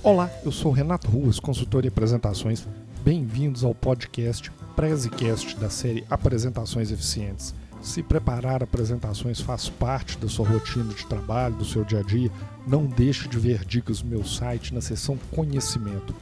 Olá, 0.00 0.30
eu 0.44 0.52
sou 0.52 0.70
Renato 0.70 1.10
Ruas, 1.10 1.40
consultor 1.40 1.84
em 1.84 1.88
apresentações. 1.88 2.64
Bem-vindos 3.02 3.64
ao 3.64 3.74
podcast 3.74 4.48
Prezecast 4.76 5.56
da 5.56 5.68
série 5.68 6.04
Apresentações 6.08 6.92
Eficientes. 6.92 7.52
Se 7.82 8.00
preparar 8.00 8.62
apresentações 8.62 9.40
faz 9.40 9.68
parte 9.68 10.16
da 10.16 10.28
sua 10.28 10.48
rotina 10.48 10.94
de 10.94 11.04
trabalho, 11.04 11.56
do 11.56 11.64
seu 11.64 11.84
dia 11.84 11.98
a 11.98 12.02
dia, 12.02 12.30
não 12.64 12.86
deixe 12.86 13.28
de 13.28 13.40
ver 13.40 13.64
dicas 13.64 14.00
no 14.00 14.08
meu 14.08 14.24
site 14.24 14.72
na 14.72 14.80
seção 14.80 15.18
Conhecimento 15.32 16.14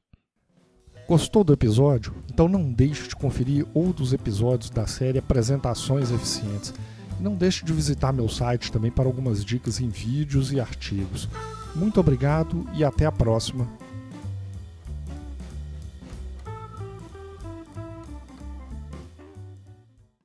Gostou 1.07 1.43
do 1.43 1.51
episódio? 1.51 2.13
Então 2.31 2.47
não 2.47 2.71
deixe 2.71 3.07
de 3.07 3.15
conferir 3.15 3.65
outros 3.73 4.13
episódios 4.13 4.69
da 4.69 4.85
série 4.85 5.17
Apresentações 5.17 6.11
Eficientes. 6.11 6.71
E 7.19 7.23
não 7.23 7.33
deixe 7.33 7.65
de 7.65 7.73
visitar 7.73 8.13
meu 8.13 8.29
site 8.29 8.71
também 8.71 8.91
para 8.91 9.05
algumas 9.05 9.43
dicas 9.43 9.81
em 9.81 9.89
vídeos 9.89 10.51
e 10.51 10.59
artigos. 10.59 11.27
Muito 11.75 11.99
obrigado 11.99 12.63
e 12.75 12.83
até 12.83 13.07
a 13.07 13.11
próxima. 13.11 13.67